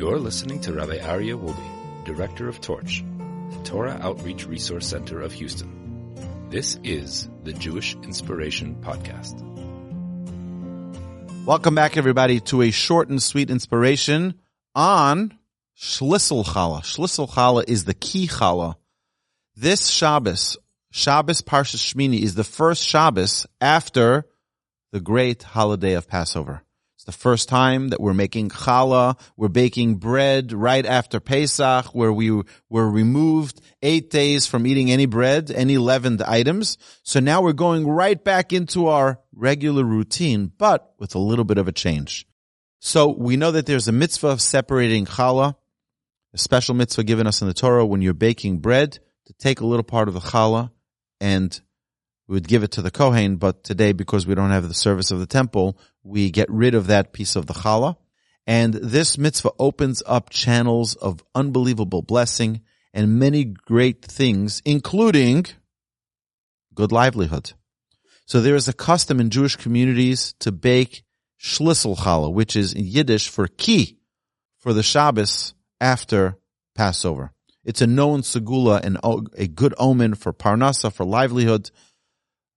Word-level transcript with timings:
You're 0.00 0.18
listening 0.18 0.62
to 0.62 0.72
Rabbi 0.72 0.96
Aryeh 0.96 1.38
Wolbe, 1.38 2.06
Director 2.06 2.48
of 2.48 2.58
Torch, 2.62 3.04
the 3.50 3.62
Torah 3.64 3.98
Outreach 4.00 4.46
Resource 4.46 4.86
Center 4.86 5.20
of 5.20 5.30
Houston. 5.32 6.14
This 6.48 6.80
is 6.82 7.28
the 7.44 7.52
Jewish 7.52 7.94
Inspiration 7.96 8.76
Podcast. 8.80 9.38
Welcome 11.44 11.74
back, 11.74 11.98
everybody, 11.98 12.40
to 12.40 12.62
a 12.62 12.70
short 12.70 13.10
and 13.10 13.22
sweet 13.22 13.50
inspiration 13.50 14.40
on 14.74 15.38
Shlissel 15.78 16.46
Challah. 16.46 16.80
Shlissel 16.80 17.28
Challah 17.28 17.68
is 17.68 17.84
the 17.84 17.92
key 17.92 18.26
challah. 18.26 18.76
This 19.54 19.88
Shabbos, 19.88 20.56
Shabbos 20.90 21.42
Parshas 21.42 21.92
Shemini, 21.92 22.22
is 22.22 22.34
the 22.34 22.42
first 22.42 22.88
Shabbos 22.88 23.46
after 23.60 24.24
the 24.92 25.00
great 25.00 25.42
holiday 25.42 25.92
of 25.92 26.08
Passover. 26.08 26.62
The 27.10 27.16
first 27.16 27.48
time 27.48 27.88
that 27.88 28.00
we're 28.00 28.14
making 28.14 28.50
challah. 28.50 29.18
We're 29.36 29.48
baking 29.48 29.96
bread 29.96 30.52
right 30.52 30.86
after 30.86 31.18
Pesach, 31.18 31.86
where 31.86 32.12
we 32.12 32.30
were 32.68 32.88
removed 32.88 33.60
eight 33.82 34.10
days 34.10 34.46
from 34.46 34.64
eating 34.64 34.92
any 34.92 35.06
bread, 35.06 35.50
any 35.50 35.76
leavened 35.76 36.22
items. 36.22 36.78
So 37.02 37.18
now 37.18 37.42
we're 37.42 37.52
going 37.52 37.88
right 37.88 38.22
back 38.22 38.52
into 38.52 38.86
our 38.86 39.18
regular 39.34 39.82
routine, 39.82 40.52
but 40.56 40.94
with 41.00 41.16
a 41.16 41.18
little 41.18 41.44
bit 41.44 41.58
of 41.58 41.66
a 41.66 41.72
change. 41.72 42.28
So 42.78 43.08
we 43.08 43.36
know 43.36 43.50
that 43.50 43.66
there's 43.66 43.88
a 43.88 43.92
mitzvah 43.92 44.28
of 44.28 44.40
separating 44.40 45.04
challah, 45.04 45.56
a 46.32 46.38
special 46.38 46.76
mitzvah 46.76 47.02
given 47.02 47.26
us 47.26 47.42
in 47.42 47.48
the 47.48 47.54
Torah 47.54 47.84
when 47.84 48.02
you're 48.02 48.14
baking 48.14 48.58
bread 48.58 49.00
to 49.26 49.32
take 49.32 49.58
a 49.58 49.66
little 49.66 49.82
part 49.82 50.06
of 50.06 50.14
the 50.14 50.20
challah 50.20 50.70
and 51.20 51.60
we 52.30 52.34
would 52.34 52.46
give 52.46 52.62
it 52.62 52.70
to 52.70 52.80
the 52.80 52.92
Kohen, 52.92 53.38
but 53.38 53.64
today, 53.64 53.90
because 53.90 54.24
we 54.24 54.36
don't 54.36 54.52
have 54.52 54.68
the 54.68 54.72
service 54.72 55.10
of 55.10 55.18
the 55.18 55.26
temple, 55.26 55.76
we 56.04 56.30
get 56.30 56.48
rid 56.48 56.76
of 56.76 56.86
that 56.86 57.12
piece 57.12 57.34
of 57.34 57.46
the 57.46 57.54
challah. 57.54 57.96
And 58.46 58.72
this 58.72 59.18
mitzvah 59.18 59.50
opens 59.58 60.00
up 60.06 60.30
channels 60.30 60.94
of 60.94 61.24
unbelievable 61.34 62.02
blessing 62.02 62.60
and 62.94 63.18
many 63.18 63.42
great 63.42 64.04
things, 64.04 64.62
including 64.64 65.46
good 66.72 66.92
livelihood. 66.92 67.54
So 68.26 68.40
there 68.40 68.54
is 68.54 68.68
a 68.68 68.72
custom 68.72 69.18
in 69.18 69.30
Jewish 69.30 69.56
communities 69.56 70.32
to 70.38 70.52
bake 70.52 71.02
Shlissel 71.42 71.98
challah, 71.98 72.32
which 72.32 72.54
is 72.54 72.72
in 72.72 72.84
Yiddish 72.84 73.28
for 73.28 73.48
key 73.48 73.98
for 74.56 74.72
the 74.72 74.84
Shabbos 74.84 75.54
after 75.80 76.38
Passover. 76.76 77.32
It's 77.64 77.82
a 77.82 77.88
known 77.88 78.20
segula 78.20 78.80
and 78.84 78.98
a 79.36 79.48
good 79.48 79.74
omen 79.78 80.14
for 80.14 80.32
parnasa, 80.32 80.92
for 80.92 81.04
livelihood 81.04 81.72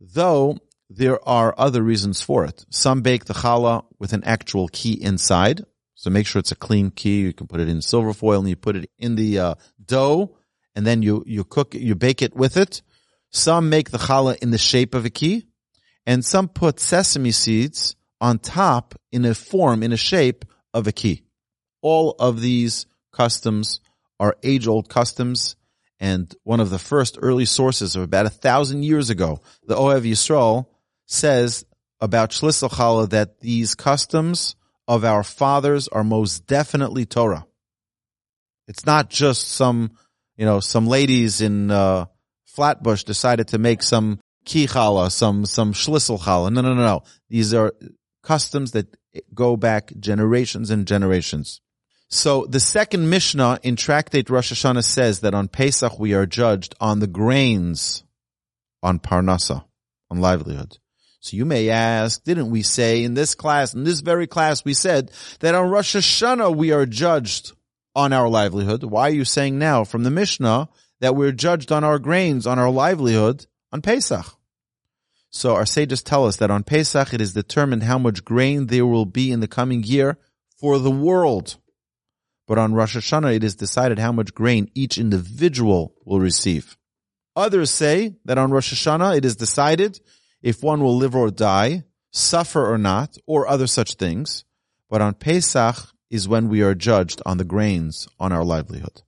though 0.00 0.58
there 0.88 1.26
are 1.28 1.54
other 1.56 1.82
reasons 1.82 2.20
for 2.20 2.44
it. 2.44 2.64
Some 2.70 3.02
bake 3.02 3.26
the 3.26 3.34
challah 3.34 3.84
with 3.98 4.12
an 4.12 4.24
actual 4.24 4.68
key 4.68 5.00
inside. 5.00 5.62
So 5.94 6.10
make 6.10 6.26
sure 6.26 6.40
it's 6.40 6.52
a 6.52 6.56
clean 6.56 6.90
key. 6.90 7.20
You 7.20 7.32
can 7.32 7.46
put 7.46 7.60
it 7.60 7.68
in 7.68 7.82
silver 7.82 8.12
foil 8.12 8.40
and 8.40 8.48
you 8.48 8.56
put 8.56 8.76
it 8.76 8.90
in 8.98 9.14
the 9.14 9.38
uh, 9.38 9.54
dough 9.84 10.36
and 10.74 10.86
then 10.86 11.02
you, 11.02 11.22
you 11.26 11.44
cook 11.44 11.74
you 11.74 11.94
bake 11.94 12.22
it 12.22 12.34
with 12.34 12.56
it. 12.56 12.82
Some 13.30 13.68
make 13.68 13.90
the 13.90 13.98
challah 13.98 14.38
in 14.38 14.50
the 14.50 14.58
shape 14.58 14.94
of 14.94 15.04
a 15.04 15.10
key 15.10 15.46
and 16.06 16.24
some 16.24 16.48
put 16.48 16.80
sesame 16.80 17.30
seeds 17.30 17.94
on 18.20 18.38
top 18.38 18.94
in 19.12 19.24
a 19.24 19.34
form, 19.34 19.82
in 19.82 19.92
a 19.92 19.96
shape 19.96 20.44
of 20.74 20.86
a 20.86 20.92
key. 20.92 21.22
All 21.82 22.16
of 22.18 22.40
these 22.40 22.86
customs 23.12 23.80
are 24.18 24.36
age 24.42 24.66
old 24.66 24.88
customs 24.88 25.56
and 26.00 26.34
one 26.42 26.60
of 26.60 26.70
the 26.70 26.78
first 26.78 27.18
early 27.20 27.44
sources 27.44 27.94
of 27.94 28.02
about 28.02 28.26
a 28.26 28.30
thousand 28.30 28.82
years 28.82 29.10
ago, 29.10 29.40
the 29.66 29.76
Ohev 29.76 30.02
Yisrael 30.02 30.66
says 31.06 31.64
about 32.00 32.30
Shlissel 32.30 32.70
Challah 32.70 33.10
that 33.10 33.40
these 33.40 33.74
customs 33.74 34.56
of 34.88 35.04
our 35.04 35.22
fathers 35.22 35.86
are 35.88 36.02
most 36.02 36.46
definitely 36.46 37.04
Torah. 37.04 37.46
It's 38.66 38.86
not 38.86 39.10
just 39.10 39.48
some, 39.48 39.92
you 40.36 40.46
know, 40.46 40.60
some 40.60 40.86
ladies 40.86 41.42
in 41.42 41.70
uh, 41.70 42.06
Flatbush 42.46 43.04
decided 43.04 43.48
to 43.48 43.58
make 43.58 43.82
some 43.82 44.20
key 44.44 44.66
challah, 44.66 45.12
some 45.12 45.44
some 45.44 45.72
Shlissel 45.72 46.18
Challah. 46.18 46.52
No, 46.52 46.60
no, 46.60 46.74
no, 46.74 46.82
no. 46.82 47.02
These 47.28 47.52
are 47.52 47.72
customs 48.22 48.72
that 48.72 48.96
go 49.34 49.56
back 49.56 49.92
generations 49.98 50.70
and 50.70 50.86
generations. 50.86 51.60
So 52.12 52.44
the 52.44 52.58
second 52.58 53.08
Mishnah 53.08 53.60
in 53.62 53.76
Tractate 53.76 54.28
Rosh 54.30 54.52
Hashanah 54.52 54.84
says 54.84 55.20
that 55.20 55.32
on 55.32 55.46
Pesach 55.46 55.96
we 55.98 56.12
are 56.12 56.26
judged 56.26 56.74
on 56.80 56.98
the 56.98 57.06
grains, 57.06 58.02
on 58.82 58.98
Parnasa, 58.98 59.64
on 60.10 60.20
livelihood. 60.20 60.78
So 61.20 61.36
you 61.36 61.44
may 61.44 61.70
ask, 61.70 62.24
didn't 62.24 62.50
we 62.50 62.62
say 62.62 63.04
in 63.04 63.14
this 63.14 63.36
class, 63.36 63.74
in 63.74 63.84
this 63.84 64.00
very 64.00 64.26
class, 64.26 64.64
we 64.64 64.74
said 64.74 65.12
that 65.38 65.54
on 65.54 65.70
Rosh 65.70 65.94
Hashanah 65.94 66.56
we 66.56 66.72
are 66.72 66.84
judged 66.84 67.52
on 67.94 68.12
our 68.12 68.28
livelihood. 68.28 68.82
Why 68.82 69.02
are 69.02 69.14
you 69.14 69.24
saying 69.24 69.58
now 69.58 69.84
from 69.84 70.02
the 70.02 70.10
Mishnah 70.10 70.68
that 70.98 71.14
we're 71.14 71.32
judged 71.32 71.70
on 71.70 71.84
our 71.84 72.00
grains, 72.00 72.44
on 72.44 72.58
our 72.58 72.70
livelihood 72.70 73.46
on 73.70 73.82
Pesach? 73.82 74.26
So 75.30 75.54
our 75.54 75.66
sages 75.66 76.02
tell 76.02 76.26
us 76.26 76.38
that 76.38 76.50
on 76.50 76.64
Pesach 76.64 77.14
it 77.14 77.20
is 77.20 77.34
determined 77.34 77.84
how 77.84 77.98
much 77.98 78.24
grain 78.24 78.66
there 78.66 78.86
will 78.86 79.06
be 79.06 79.30
in 79.30 79.38
the 79.38 79.46
coming 79.46 79.84
year 79.84 80.18
for 80.58 80.80
the 80.80 80.90
world. 80.90 81.56
But 82.50 82.58
on 82.58 82.74
Rosh 82.74 82.96
Hashanah, 82.96 83.36
it 83.36 83.44
is 83.44 83.54
decided 83.54 84.00
how 84.00 84.10
much 84.10 84.34
grain 84.34 84.72
each 84.74 84.98
individual 84.98 85.94
will 86.04 86.18
receive. 86.18 86.76
Others 87.36 87.70
say 87.70 88.16
that 88.24 88.38
on 88.38 88.50
Rosh 88.50 88.74
Hashanah, 88.74 89.16
it 89.16 89.24
is 89.24 89.36
decided 89.36 90.00
if 90.42 90.60
one 90.60 90.82
will 90.82 90.96
live 90.96 91.14
or 91.14 91.30
die, 91.30 91.84
suffer 92.10 92.68
or 92.68 92.76
not, 92.76 93.16
or 93.24 93.46
other 93.46 93.68
such 93.68 93.94
things. 93.94 94.44
But 94.88 95.00
on 95.00 95.14
Pesach 95.14 95.76
is 96.10 96.26
when 96.26 96.48
we 96.48 96.60
are 96.62 96.74
judged 96.74 97.22
on 97.24 97.38
the 97.38 97.44
grains 97.44 98.08
on 98.18 98.32
our 98.32 98.42
livelihood. 98.42 99.02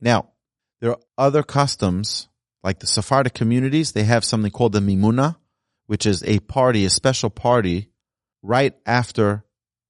Now, 0.00 0.28
there 0.80 0.90
are 0.90 1.00
other 1.18 1.42
customs, 1.42 2.28
like 2.62 2.78
the 2.78 2.86
Sephardic 2.86 3.34
communities, 3.34 3.90
they 3.90 4.04
have 4.04 4.24
something 4.24 4.52
called 4.52 4.72
the 4.72 4.78
Mimuna, 4.78 5.34
which 5.86 6.06
is 6.06 6.22
a 6.22 6.38
party, 6.38 6.84
a 6.84 6.90
special 6.90 7.28
party, 7.28 7.90
right 8.40 8.76
after 8.86 9.44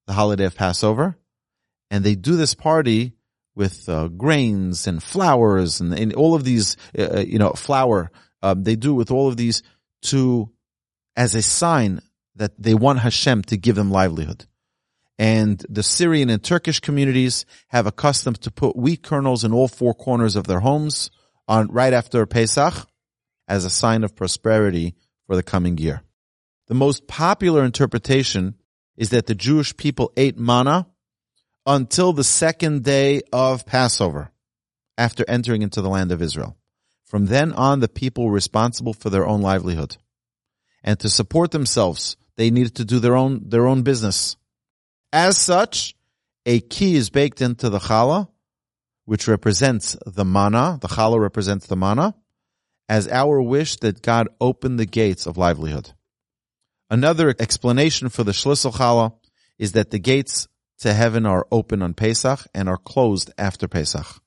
the 0.07 0.15
holiday 0.15 0.47
of 0.47 0.57
Passover 0.57 1.19
and 1.91 2.05
they 2.05 2.15
do 2.15 2.37
this 2.37 2.55
party 2.55 3.15
with 3.55 3.89
uh, 3.89 4.09
grains 4.09 4.87
and 4.87 5.03
flowers 5.03 5.81
and, 5.81 5.97
and 5.97 6.13
all 6.15 6.35
of 6.35 6.45
these, 6.45 6.77
uh, 6.99 7.03
uh, 7.17 7.21
you 7.21 7.39
know, 7.39 7.51
flour. 7.51 8.11
Um, 8.43 8.65
they 8.65 8.77
do 8.77 8.95
with 8.95 9.11
all 9.11 9.29
of 9.29 9.37
these 9.37 9.63
to, 10.03 10.51
as 11.17 11.35
a 11.35 11.43
sign 11.43 12.01
that 12.37 12.53
they 12.61 12.75
want 12.75 12.99
Hashem 13.01 13.43
to 13.45 13.57
give 13.57 13.77
them 13.77 13.91
livelihood. 13.91 14.47
And 15.19 15.65
the 15.69 15.85
Syrian 15.85 16.29
and 16.29 16.43
Turkish 16.43 16.81
communities 16.81 17.47
have 17.69 17.87
a 17.87 17.93
custom 17.93 18.35
to 18.35 18.51
put 18.51 18.77
wheat 18.77 19.03
kernels 19.03 19.45
in 19.45 19.53
all 19.53 19.69
four 19.69 19.95
corners 19.95 20.35
of 20.35 20.47
their 20.49 20.61
homes 20.61 21.11
on 21.47 21.69
right 21.69 21.93
after 21.93 22.27
Pesach 22.27 22.75
as 23.47 23.65
a 23.65 23.71
sign 23.71 24.03
of 24.03 24.17
prosperity 24.17 24.95
for 25.27 25.37
the 25.37 25.43
coming 25.43 25.79
year. 25.79 26.03
The 26.67 26.75
most 26.75 27.07
popular 27.07 27.63
interpretation 27.63 28.55
is 28.97 29.11
that 29.11 29.27
the 29.27 29.35
Jewish 29.35 29.77
people 29.77 30.13
ate 30.17 30.39
manna 30.39 30.87
until 31.67 32.13
the 32.13 32.25
second 32.25 32.85
day 32.85 33.23
of 33.33 33.67
Passover 33.67 34.31
after 34.97 35.25
entering 35.27 35.63
into 35.63 35.81
the 35.81 35.89
land 35.89 36.13
of 36.13 36.23
Israel. 36.23 36.57
From 37.05 37.27
then 37.27 37.53
on, 37.53 37.81
the 37.81 37.89
people 37.89 38.27
were 38.27 38.33
responsible 38.33 38.93
for 38.93 39.11
their 39.11 39.27
own 39.27 39.41
livelihood. 39.41 39.97
And 40.83 40.99
to 41.01 41.09
support 41.09 41.51
themselves, 41.51 42.17
they 42.37 42.51
needed 42.51 42.77
to 42.77 42.85
do 42.85 42.99
their 42.99 43.17
own, 43.17 43.49
their 43.49 43.67
own 43.67 43.83
business. 43.83 44.37
As 45.13 45.39
such, 45.39 45.95
a 46.45 46.61
key 46.61 46.97
is 46.97 47.11
baked 47.11 47.41
into 47.41 47.71
the 47.71 47.79
challah, 47.79 48.29
which 49.05 49.29
represents 49.29 49.97
the 50.07 50.25
manna. 50.25 50.79
The 50.81 50.89
challah 50.89 51.21
represents 51.21 51.67
the 51.67 51.77
manna 51.77 52.15
as 52.89 53.09
our 53.09 53.41
wish 53.41 53.77
that 53.77 54.03
God 54.03 54.29
open 54.41 54.77
the 54.77 54.87
gates 54.87 55.27
of 55.27 55.39
livelihood. 55.39 55.93
Another 56.91 57.35
explanation 57.39 58.09
for 58.09 58.25
the 58.25 58.33
Shlissel 58.33 58.75
challah 58.75 59.15
is 59.59 59.73
that 59.73 59.91
the 59.91 59.99
gates 59.99 60.49
to 60.85 60.93
heaven 60.93 61.25
are 61.25 61.47
open 61.51 61.81
on 61.81 61.95
Pesach 61.95 62.47
and 62.55 62.69
are 62.69 62.77
closed 62.77 63.33
after 63.39 63.67
Pesach. 63.67 64.21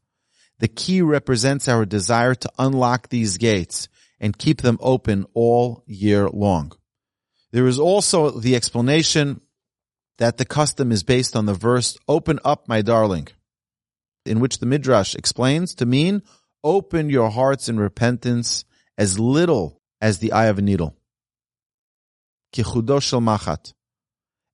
The 0.58 0.68
key 0.68 1.04
represents 1.04 1.68
our 1.68 1.86
desire 1.86 2.34
to 2.34 2.52
unlock 2.58 3.10
these 3.10 3.38
gates 3.38 3.88
and 4.20 4.36
keep 4.36 4.64
them 4.64 4.80
open 4.82 5.28
all 5.36 5.84
year 5.86 6.28
long. 6.28 6.72
There 7.52 7.68
is 7.68 7.78
also 7.78 8.32
the 8.32 8.56
explanation 8.56 9.40
that 10.18 10.38
the 10.38 10.46
custom 10.46 10.92
is 10.92 11.04
based 11.04 11.36
on 11.36 11.46
the 11.46 11.54
verse, 11.54 11.96
open 12.08 12.40
up 12.44 12.68
my 12.68 12.82
darling, 12.82 13.28
in 14.26 14.40
which 14.40 14.58
the 14.58 14.66
Midrash 14.66 15.14
explains 15.14 15.76
to 15.76 15.86
mean, 15.86 16.24
open 16.64 17.12
your 17.12 17.30
hearts 17.30 17.70
in 17.70 17.80
repentance 17.80 18.66
as 18.98 19.20
little 19.20 19.80
as 20.02 20.18
the 20.18 20.32
eye 20.32 20.48
of 20.48 20.58
a 20.58 20.64
needle. 20.64 20.98
machat. 22.52 23.74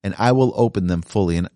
And 0.03 0.13
I 0.17 0.33
will 0.33 0.51
open 0.57 0.87
them 0.87 1.01
fully. 1.01 1.37
And 1.37 1.47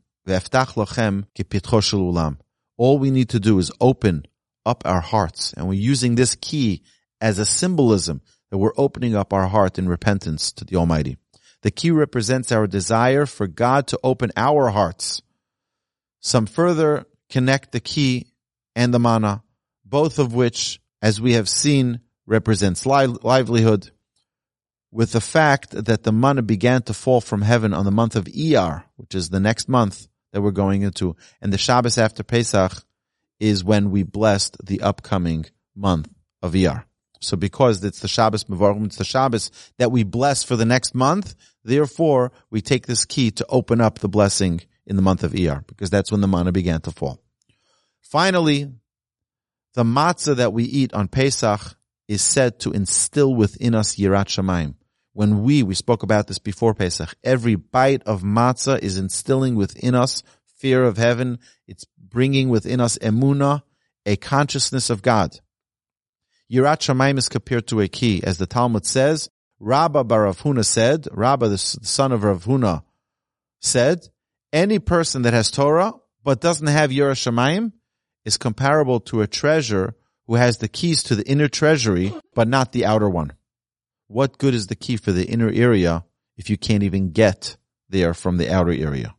all 2.77 3.00
we 3.00 3.12
need 3.12 3.29
to 3.29 3.39
do 3.39 3.57
is 3.59 3.71
open 3.81 4.25
up 4.65 4.83
our 4.85 5.01
hearts. 5.01 5.53
And 5.53 5.68
we're 5.68 5.79
using 5.79 6.15
this 6.15 6.35
key 6.35 6.83
as 7.19 7.39
a 7.39 7.45
symbolism 7.45 8.21
that 8.51 8.57
we're 8.57 8.74
opening 8.77 9.15
up 9.15 9.33
our 9.33 9.47
heart 9.47 9.77
in 9.79 9.89
repentance 9.89 10.51
to 10.53 10.65
the 10.65 10.75
Almighty. 10.75 11.18
The 11.63 11.71
key 11.71 11.91
represents 11.91 12.51
our 12.51 12.68
desire 12.68 13.25
for 13.25 13.47
God 13.47 13.88
to 13.88 14.00
open 14.03 14.31
our 14.38 14.69
hearts. 14.69 15.21
Some 16.19 16.45
further 16.45 17.06
connect 17.29 17.71
the 17.71 17.79
key 17.79 18.27
and 18.75 18.94
the 18.94 19.00
manna, 19.00 19.44
both 19.83 20.19
of 20.19 20.33
which, 20.33 20.79
as 21.01 21.19
we 21.19 21.33
have 21.33 21.50
seen, 21.50 22.01
represents 22.25 22.85
li- 22.85 23.07
livelihood, 23.07 23.91
with 24.91 25.12
the 25.12 25.21
fact 25.21 25.71
that 25.71 26.03
the 26.03 26.12
manna 26.12 26.41
began 26.41 26.81
to 26.83 26.94
fall 26.94 27.21
from 27.21 27.41
heaven 27.41 27.74
on 27.74 27.85
the 27.85 27.91
month 27.91 28.15
of 28.15 28.25
Iyar, 28.25 28.83
which 28.95 29.15
is 29.15 29.29
the 29.29 29.39
next 29.39 29.68
month 29.68 30.07
that 30.38 30.44
we're 30.44 30.51
going 30.51 30.84
into, 30.84 31.16
and 31.42 31.51
the 31.51 31.57
Shabbos 31.57 31.98
after 31.98 32.22
Pesach 32.22 32.84
is 33.39 33.63
when 33.63 33.89
we 33.89 34.04
blessed 34.04 34.56
the 34.63 34.81
upcoming 34.81 35.48
month 35.75 36.10
of 36.44 36.54
Iyar. 36.54 36.84
So 37.22 37.36
because 37.36 37.84
it's 37.84 38.01
the 38.01 38.07
Shabbos 38.07 38.44
Mevarchim, 38.44 38.86
it's 38.86 38.98
the 38.98 39.04
Shabbos 39.04 39.50
that 39.80 39.92
we 39.92 40.04
bless 40.04 40.44
for 40.44 40.56
the 40.56 40.63
next 40.63 40.94
month, 40.94 41.34
therefore 41.63 42.31
we 42.51 42.62
take 42.62 42.86
this 42.86 43.04
key 43.04 43.31
to 43.31 43.45
open 43.50 43.81
up 43.81 43.98
the 43.98 44.07
blessing 44.07 44.62
in 44.86 44.95
the 44.95 45.01
month 45.01 45.24
of 45.24 45.31
Iyar, 45.31 45.66
because 45.66 45.89
that's 45.89 46.12
when 46.12 46.22
the 46.22 46.28
manna 46.28 46.51
began 46.51 46.81
to 46.81 46.92
fall. 46.92 47.19
Finally, 48.00 48.72
the 49.74 49.84
matzah 49.84 50.36
that 50.36 50.54
we 50.54 50.66
eat 50.66 50.94
on 50.94 51.07
Pesach 51.07 51.62
is 52.07 52.22
said 52.22 52.60
to 52.60 52.72
instill 52.74 53.34
within 53.34 53.74
us 53.74 53.95
Yirat 53.95 54.28
Shamayim. 54.28 54.75
When 55.18 55.42
we, 55.42 55.64
we 55.64 55.74
spoke 55.74 56.04
about 56.04 56.28
this 56.28 56.38
before 56.38 56.75
Pesach, 56.75 57.16
every 57.24 57.56
bite 57.56 58.04
of 58.04 58.22
matzah 58.22 58.78
is 58.78 59.00
instilling 59.00 59.56
within 59.56 59.96
us 59.96 60.22
fear 60.46 60.84
of 60.84 60.98
heaven. 60.98 61.40
It's 61.66 61.88
bringing 61.98 62.50
within 62.50 62.80
us 62.80 63.00
emuna, 63.00 63.64
a 64.06 64.16
consciousness 64.18 64.92
of 64.92 65.02
God. 65.02 65.40
Yirat 66.54 66.81
Shamayim 66.81 67.18
is 67.18 67.30
compared 67.30 67.66
to 67.69 67.81
a 67.81 67.88
key. 67.88 68.24
As 68.24 68.38
the 68.38 68.46
Talmud 68.46 68.86
says, 68.86 69.31
Rabba 69.60 70.04
bar 70.04 70.28
Huna 70.28 70.64
said, 70.64 71.08
Rabba, 71.12 71.50
the 71.50 71.58
son 71.58 72.12
of 72.12 72.24
Rav 72.24 72.46
Huna, 72.46 72.84
said, 73.60 74.08
any 74.54 74.78
person 74.78 75.24
that 75.24 75.34
has 75.34 75.50
Torah 75.50 75.94
but 76.24 76.42
doesn't 76.42 76.68
have 76.68 76.92
Yirat 76.92 77.13
Shamayim 77.13 77.72
is 78.24 78.38
comparable 78.38 79.00
to 79.00 79.22
a 79.22 79.28
treasure 79.28 79.96
who 80.28 80.36
has 80.36 80.60
the 80.60 80.68
keys 80.68 81.02
to 81.02 81.16
the 81.16 81.28
inner 81.28 81.48
treasury 81.48 82.13
but 82.36 82.48
not 82.48 82.72
the 82.72 82.86
outer 82.86 83.10
one. 83.10 83.31
What 84.07 84.38
good 84.38 84.54
is 84.54 84.68
the 84.68 84.75
key 84.75 84.98
for 84.98 85.12
the 85.12 85.25
inner 85.25 85.50
area 85.50 86.06
if 86.38 86.50
you 86.50 86.57
can't 86.57 86.83
even 86.83 87.12
get 87.12 87.57
there 87.89 88.13
from 88.13 88.38
the 88.38 88.50
outer 88.50 88.71
area? 88.71 89.15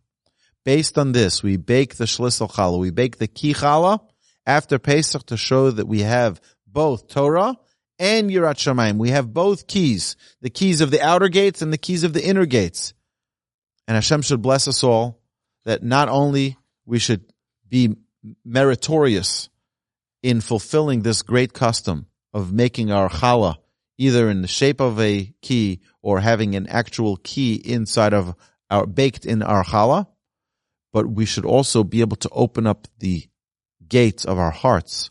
Based 0.65 0.99
on 0.99 1.13
this, 1.13 1.43
we 1.43 1.57
bake 1.57 1.97
the 1.97 2.05
Shlissel 2.05 2.51
Challah, 2.51 2.79
we 2.79 2.91
bake 2.91 3.19
the 3.19 3.27
Key 3.27 3.55
Challah 3.55 4.01
after 4.47 4.79
Pesach 4.79 5.27
to 5.27 5.37
show 5.37 5.71
that 5.71 5.87
we 5.87 6.01
have 6.01 6.41
both 6.67 7.09
Torah 7.09 7.57
and 7.99 8.31
Yirat 8.31 8.57
Shamayim. 8.57 8.99
We 8.99 9.11
have 9.11 9.33
both 9.33 9.67
keys, 9.67 10.17
the 10.41 10.51
keys 10.51 10.81
of 10.81 10.91
the 10.91 11.03
outer 11.03 11.29
gates 11.29 11.63
and 11.63 11.73
the 11.73 11.79
keys 11.79 12.05
of 12.05 12.13
the 12.13 12.27
inner 12.27 12.47
gates. 12.47 12.95
And 13.87 13.95
Hashem 13.95 14.23
should 14.23 14.43
bless 14.43 14.69
us 14.69 14.85
all 14.85 15.21
that 15.65 15.83
not 15.83 16.09
only 16.09 16.57
we 16.87 16.99
should 16.99 17.25
be 17.69 17.97
meritorious 18.45 19.49
in 20.23 20.41
fulfilling 20.41 21.03
this 21.03 21.23
great 21.23 21.53
custom 21.53 22.07
of 22.33 22.53
making 22.53 22.91
our 22.91 23.09
challah 23.09 23.57
either 23.99 24.31
in 24.31 24.43
the 24.43 24.49
shape 24.49 24.81
of 24.81 24.99
a 25.01 25.35
key 25.43 25.81
or 26.01 26.21
having 26.21 26.55
an 26.55 26.67
actual 26.69 27.17
key 27.19 27.55
inside 27.55 28.15
of 28.15 28.35
our 28.71 28.87
baked 28.87 29.27
in 29.27 29.43
our 29.43 29.65
challah, 29.65 30.07
but 30.93 31.07
we 31.07 31.27
should 31.27 31.45
also 31.45 31.85
be 31.85 32.01
able 32.01 32.17
to 32.17 32.29
open 32.31 32.67
up 32.67 32.87
the 32.99 33.25
gates 33.87 34.25
of 34.25 34.39
our 34.39 34.51
hearts 34.51 35.11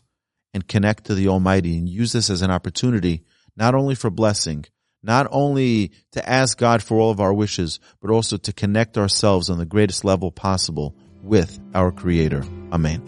and 0.54 0.66
connect 0.66 1.04
to 1.04 1.14
the 1.14 1.28
Almighty 1.28 1.76
and 1.76 1.88
use 1.88 2.12
this 2.12 2.30
as 2.30 2.42
an 2.42 2.50
opportunity, 2.50 3.22
not 3.56 3.74
only 3.74 3.94
for 3.94 4.10
blessing, 4.10 4.64
not 5.02 5.26
only 5.30 5.92
to 6.12 6.28
ask 6.28 6.58
God 6.58 6.82
for 6.82 6.98
all 6.98 7.10
of 7.10 7.20
our 7.20 7.32
wishes, 7.32 7.78
but 8.00 8.10
also 8.10 8.36
to 8.38 8.52
connect 8.52 8.98
ourselves 8.98 9.50
on 9.50 9.58
the 9.58 9.66
greatest 9.66 10.04
level 10.04 10.32
possible 10.32 10.96
with 11.22 11.60
our 11.74 11.92
Creator. 11.92 12.44
Amen. 12.72 13.02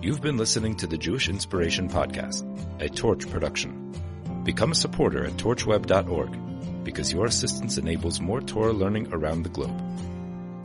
You've 0.00 0.20
been 0.20 0.36
listening 0.36 0.76
to 0.76 0.86
the 0.86 0.98
Jewish 0.98 1.28
Inspiration 1.28 1.88
Podcast, 1.88 2.42
a 2.80 2.88
Torch 2.88 3.28
production. 3.30 3.92
Become 4.44 4.72
a 4.72 4.74
supporter 4.74 5.24
at 5.24 5.34
torchweb.org 5.34 6.84
because 6.84 7.12
your 7.12 7.26
assistance 7.26 7.78
enables 7.78 8.20
more 8.20 8.40
Torah 8.40 8.72
learning 8.72 9.12
around 9.12 9.44
the 9.44 9.50
globe. 9.50 9.80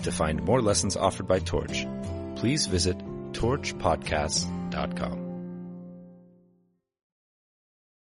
To 0.03 0.11
find 0.11 0.43
more 0.43 0.61
lessons 0.61 0.95
offered 0.95 1.27
by 1.27 1.39
Torch, 1.39 1.85
please 2.35 2.65
visit 2.67 2.97
torchpodcasts.com. 3.33 5.26